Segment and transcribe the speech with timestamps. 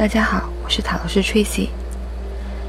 [0.00, 1.68] 大家好，我是塔罗师 Tracy。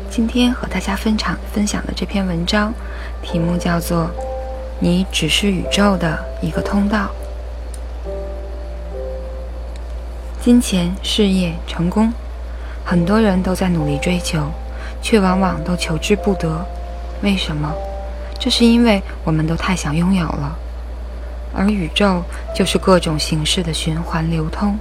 [0.09, 2.73] 今天和大家分享分享的这篇文章，
[3.21, 4.11] 题目叫做
[4.81, 7.09] “你只是宇宙的一个通道”。
[10.43, 12.11] 金钱、事业、成功，
[12.83, 14.51] 很多人都在努力追求，
[15.01, 16.65] 却往往都求之不得。
[17.21, 17.73] 为什么？
[18.41, 20.59] 这是因为我们都太想拥有了。
[21.55, 22.23] 而宇宙
[22.53, 24.77] 就是各种形式的循环流通，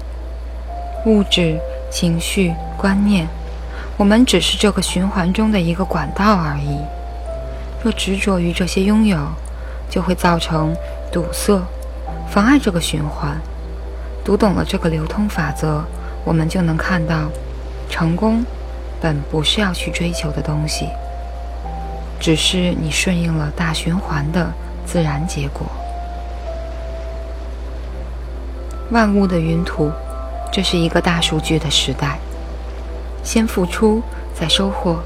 [1.06, 1.56] 物质。
[1.90, 3.26] 情绪、观念，
[3.96, 6.78] 我们只是这个循环中的一个管道而已。
[7.82, 9.18] 若执着于这些拥有，
[9.90, 10.74] 就会造成
[11.12, 11.60] 堵塞，
[12.30, 13.36] 妨碍这个循环。
[14.24, 15.82] 读懂了这个流通法则，
[16.24, 17.28] 我们就能看到，
[17.88, 18.44] 成功
[19.00, 20.88] 本不是要去追求的东西，
[22.20, 24.52] 只是你顺应了大循环的
[24.86, 25.66] 自然结果。
[28.90, 29.90] 万物的云图。
[30.52, 32.18] 这是一个大数据的时代，
[33.22, 34.02] 先付出
[34.34, 34.96] 再收获，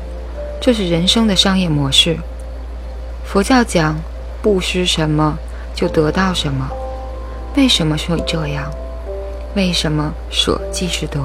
[0.60, 2.16] 这是人生的商业模式。
[3.24, 3.96] 佛教讲
[4.42, 5.36] 布施什么
[5.74, 6.68] 就得到什么，
[7.56, 8.70] 为什么会这样？
[9.54, 11.20] 为什么舍即是得？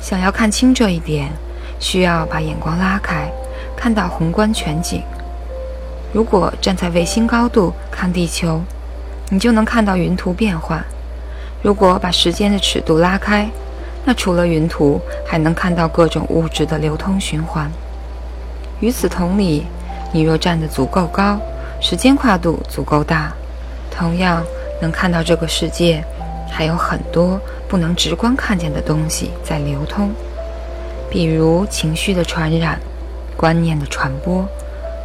[0.00, 1.32] 想要看清这一点，
[1.78, 3.30] 需要把眼光拉开，
[3.76, 5.02] 看到宏观全景。
[6.12, 8.60] 如果站在卫星高度看地球，
[9.30, 10.84] 你就能看到云图变换。
[11.62, 13.48] 如果把时间的尺度拉开，
[14.04, 17.70] 那除了云图，还能看到各种物质的流通循环。
[18.80, 19.66] 与此同理，
[20.10, 21.38] 你若站得足够高，
[21.80, 23.30] 时间跨度足够大，
[23.90, 24.42] 同样
[24.80, 26.02] 能看到这个世界
[26.50, 27.38] 还有很多
[27.68, 30.10] 不能直观看见的东西在流通，
[31.10, 32.80] 比如情绪的传染、
[33.36, 34.48] 观念的传播、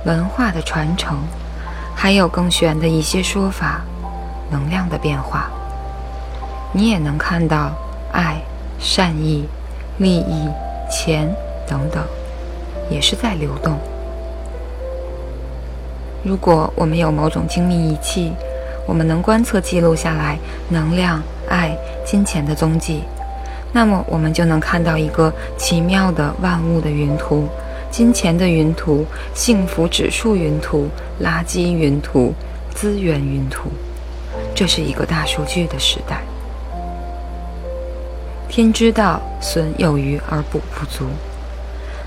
[0.06, 1.18] 文化的传承，
[1.94, 3.82] 还有更玄的一些说法——
[4.50, 5.52] 能量的变化。
[6.78, 7.72] 你也能看到
[8.12, 8.36] 爱、
[8.78, 9.46] 善意、
[9.98, 10.50] 利益、
[10.92, 11.34] 钱
[11.66, 12.04] 等等，
[12.90, 13.78] 也是在流动。
[16.22, 18.34] 如果我们有某种精密仪器，
[18.86, 20.38] 我们能观测记录下来
[20.68, 21.74] 能量、爱、
[22.06, 23.04] 金钱的踪迹，
[23.72, 27.48] 那么我们就能看到一个奇妙的万物的云图：
[27.90, 30.90] 金钱的云图、幸福指数云图、
[31.24, 32.34] 垃圾云图、
[32.76, 33.70] 资源云图。
[34.54, 36.18] 这是一个大数据的时代。
[38.48, 41.06] 天之道，损有余而补不足。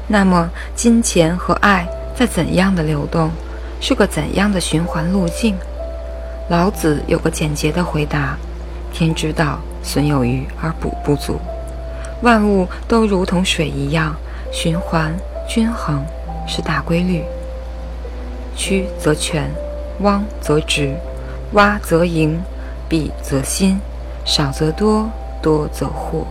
[0.06, 3.30] 那么，金钱和爱在怎样的流动，
[3.80, 5.54] 是个怎样的循环路径？
[6.48, 8.36] 老子有个简洁的回答：
[8.92, 11.38] 天之道，损有余而补不足。
[12.22, 14.16] 万物都如同水一样，
[14.50, 15.14] 循环
[15.46, 16.02] 均衡
[16.46, 17.22] 是大规律。
[18.56, 19.50] 曲则全，
[20.00, 20.96] 汪则直，
[21.54, 22.40] 洼则盈，
[22.88, 23.78] 敝则新，
[24.24, 25.08] 少则多。
[25.42, 26.26] 多则祸，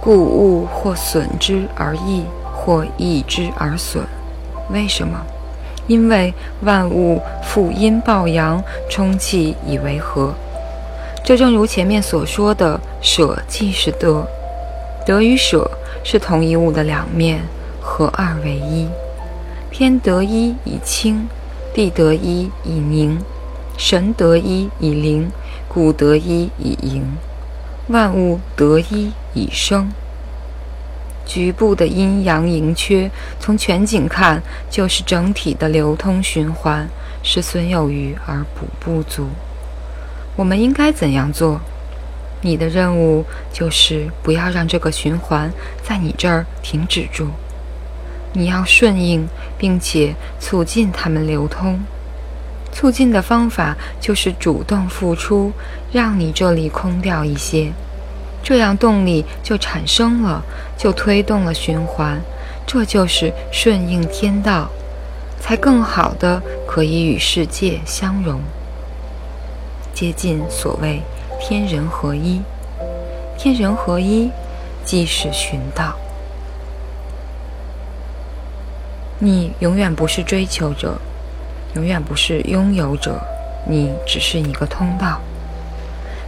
[0.00, 2.24] 故物或损之而益，
[2.54, 4.04] 或益之而损。
[4.70, 5.18] 为什么？
[5.86, 10.34] 因为万物负阴抱阳，充气以为和。
[11.24, 14.26] 这正如前面所说的，舍即是得，
[15.06, 15.70] 得与舍
[16.04, 17.40] 是同一物的两面，
[17.80, 18.86] 合二为一。
[19.70, 21.28] 天得一以清，
[21.72, 23.18] 地得一以宁。
[23.78, 25.30] 神得一以灵，
[25.68, 27.16] 故得一以盈，
[27.86, 29.88] 万物得一以生。
[31.24, 36.88] 局部的阴阳盈缺，从全景看就是整体的流通循环，
[37.22, 39.28] 是损有余而补不足。
[40.34, 41.60] 我们应该怎样做？
[42.40, 45.52] 你的任务就是不要让这个循环
[45.84, 47.28] 在你这儿停止住，
[48.32, 51.78] 你要顺应，并且促进它们流通。
[52.78, 55.50] 促进的方法就是主动付出，
[55.90, 57.72] 让你这里空掉一些，
[58.40, 60.44] 这样动力就产生了，
[60.76, 62.20] 就推动了循环。
[62.68, 64.70] 这就是顺应天道，
[65.40, 68.40] 才更好的可以与世界相融，
[69.92, 71.02] 接近所谓
[71.40, 72.40] 天人合一。
[73.36, 74.30] 天人合一，
[74.84, 75.96] 即是寻道。
[79.18, 80.96] 你永远不是追求者。
[81.74, 83.20] 永远不是拥有者，
[83.66, 85.20] 你只是一个通道。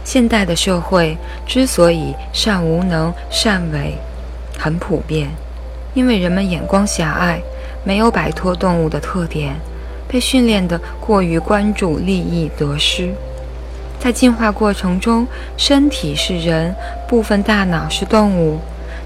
[0.03, 3.95] 现代的社会之所以善无能、善伪
[4.57, 5.29] 很普遍，
[5.93, 7.39] 因为人们眼光狭隘，
[7.83, 9.55] 没有摆脱动物的特点，
[10.07, 13.13] 被训练的过于关注利益得失。
[13.99, 15.27] 在进化过程中，
[15.57, 16.73] 身体是人，
[17.07, 18.59] 部分大脑是动物，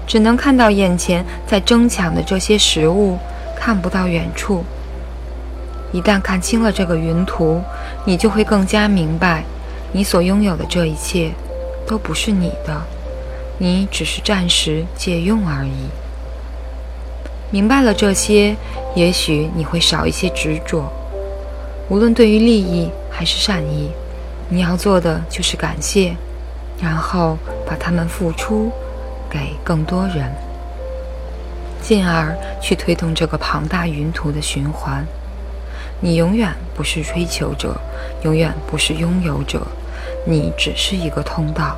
[0.06, 3.18] 只能看到眼前在争抢的这些食物，
[3.54, 4.64] 看不到远处。
[5.96, 7.62] 一旦看清了这个云图，
[8.04, 9.42] 你就会更加明白，
[9.92, 11.30] 你所拥有的这一切
[11.86, 12.82] 都不是你的，
[13.56, 15.88] 你只是暂时借用而已。
[17.50, 18.54] 明白了这些，
[18.94, 20.92] 也许你会少一些执着。
[21.88, 23.90] 无论对于利益还是善意，
[24.50, 26.14] 你要做的就是感谢，
[26.78, 28.70] 然后把它们付出
[29.30, 30.30] 给更多人，
[31.80, 35.02] 进而去推动这个庞大云图的循环。
[36.00, 37.74] 你永远不是追求者，
[38.22, 39.66] 永远不是拥有者，
[40.26, 41.76] 你只是一个通道。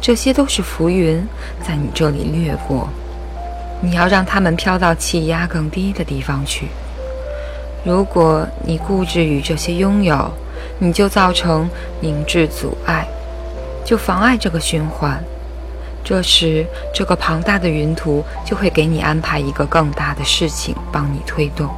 [0.00, 1.26] 这些都是浮云，
[1.66, 2.88] 在你这里掠过。
[3.80, 6.68] 你要让它们飘到气压更低的地方去。
[7.84, 10.30] 如果你固执于这些拥有，
[10.78, 11.68] 你就造成
[12.00, 13.06] 凝滞阻碍，
[13.84, 15.22] 就妨碍这个循环。
[16.04, 16.64] 这时，
[16.94, 21.68] 这个庞大的云图就会给你安排一个更大的事情，帮你推动。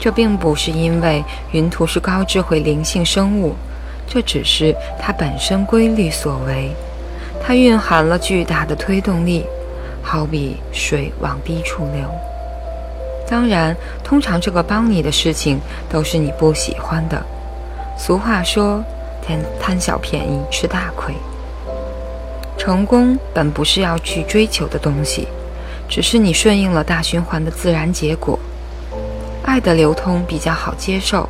[0.00, 3.54] 这并不是因为云图是高智慧灵性生物，
[4.08, 6.70] 这只是它本身规律所为。
[7.42, 9.44] 它蕴含了巨大的推动力，
[10.02, 12.08] 好比水往低处流。
[13.28, 17.22] 当然，通常这个帮你的事情都是你不喜欢的。
[17.96, 18.82] 俗话说
[19.22, 21.14] ：“贪贪小便宜吃大亏。”
[22.58, 25.28] 成功本不是要去追求的东西，
[25.88, 28.38] 只是你顺应了大循环的自然结果。
[29.50, 31.28] 爱的流通比较好接受。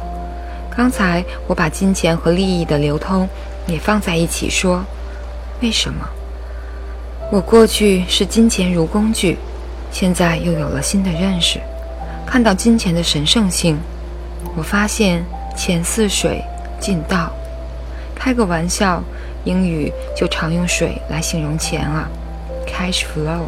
[0.77, 3.27] 刚才我把金钱和利益的流通
[3.67, 4.85] 也放在一起说，
[5.63, 6.07] 为什么？
[7.33, 9.39] 我过去视金钱如工具，
[9.91, 11.59] 现在又有了新的认识。
[12.27, 13.79] 看到金钱的神圣性，
[14.55, 15.25] 我发现
[15.57, 16.45] 钱似水，
[16.79, 17.33] 尽道。
[18.15, 19.03] 开个玩笑，
[19.45, 22.07] 英语就常用水来形容钱啊
[22.67, 23.47] ，cash flow。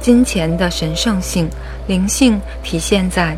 [0.00, 1.48] 金钱的神圣性、
[1.86, 3.36] 灵性体现在，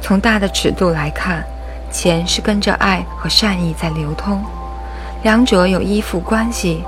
[0.00, 1.44] 从大的尺度来看，
[1.90, 4.40] 钱是跟着爱和善意在流通，
[5.24, 6.82] 两者有依附关系。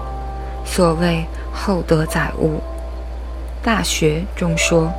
[0.64, 2.58] 所谓厚德载物，
[3.64, 4.90] 《大学》中说。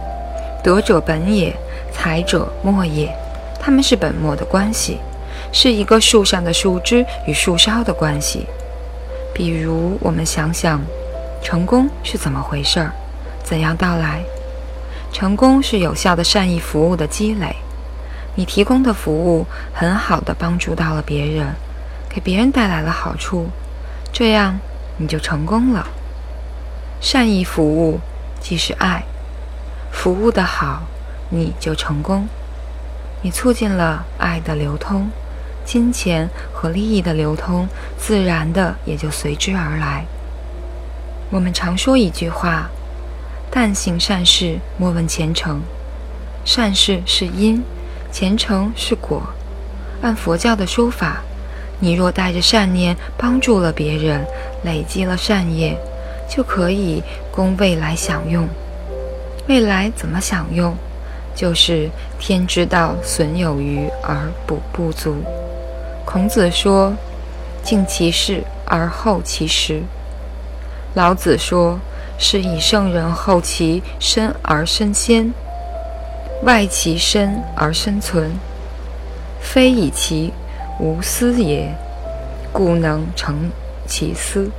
[0.63, 1.55] 德者本也，
[1.93, 3.09] 才者末也。
[3.61, 4.97] 他们是本末的关系，
[5.53, 8.45] 是一个树上的树枝与树梢的关系。
[9.33, 10.81] 比如，我们想想，
[11.41, 12.91] 成功是怎么回事儿？
[13.47, 14.21] 怎样到来？
[15.13, 17.55] 成功是有效的善意服务的积累。
[18.35, 21.55] 你提供的服务很好的帮助到了别人，
[22.09, 23.47] 给别人带来了好处，
[24.11, 24.59] 这样
[24.97, 25.87] 你就成功了。
[26.99, 28.01] 善意服务
[28.41, 29.01] 即是爱。
[29.93, 30.83] 服务的好，
[31.29, 32.27] 你就成功。
[33.21, 35.09] 你促进了爱的流通，
[35.63, 37.65] 金钱和利益的流通，
[37.97, 40.05] 自然的也就随之而来。
[41.29, 42.69] 我们常说一句话
[43.51, 45.61] ：“但行善事，莫问前程。”
[46.45, 47.61] 善事是因，
[48.11, 49.21] 前程是果。
[50.01, 51.21] 按佛教的说法，
[51.79, 54.25] 你若带着善念帮助了别人，
[54.63, 55.77] 累积了善业，
[56.29, 58.47] 就可以供未来享用。
[59.47, 60.75] 未来怎么享用？
[61.35, 61.89] 就是
[62.19, 65.15] 天之道，损有余而补不足。
[66.05, 66.93] 孔子说
[67.63, 69.83] ：“敬其事而后其实。”
[70.95, 71.79] 老子说
[72.17, 75.31] ：“是以圣人后其身而身先，
[76.43, 78.31] 外其身而身存，
[79.39, 80.33] 非以其
[80.79, 81.73] 无私也，
[82.51, 83.49] 故能成
[83.87, 84.49] 其私。”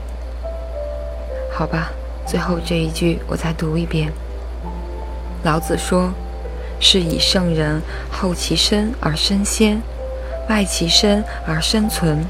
[1.52, 1.90] 好吧，
[2.24, 4.12] 最后这一句我再读一遍。
[5.42, 6.12] 老子说
[6.78, 9.80] ：“是以圣人后其身而身先，
[10.48, 12.24] 外其身而身存，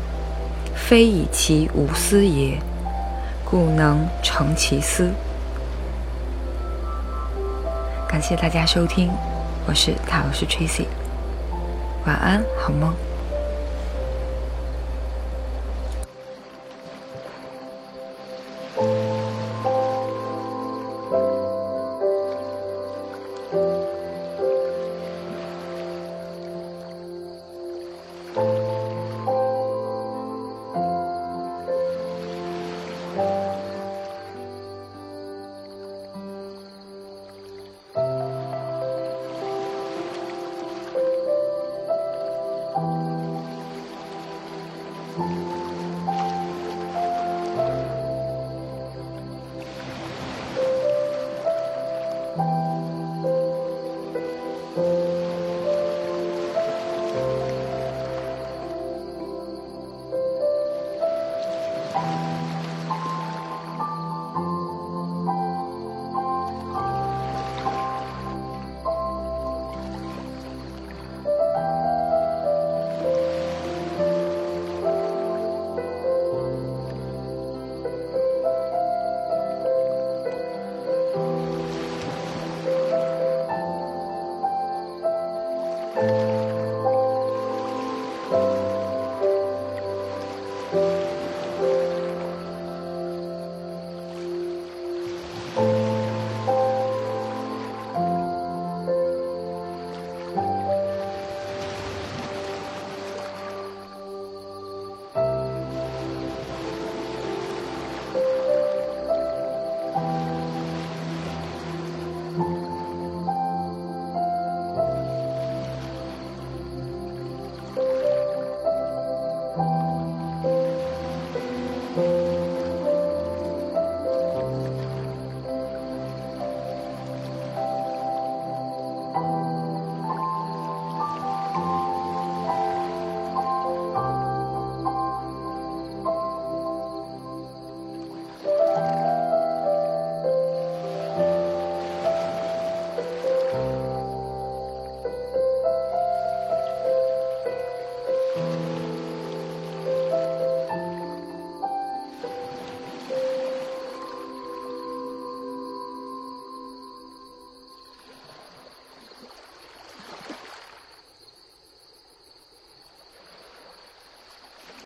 [0.75, 2.59] 非以其无私也，
[3.51, 5.11] 故能成其私。”
[8.07, 9.11] 感谢大家收听，
[9.67, 10.87] 我是塔罗斯 Tracy，
[12.05, 12.93] 晚安，好梦。